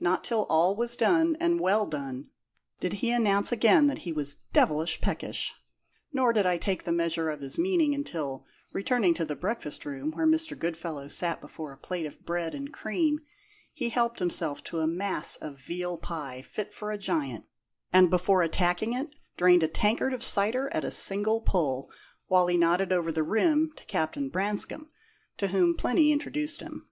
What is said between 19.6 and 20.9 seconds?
a tankard of cider at a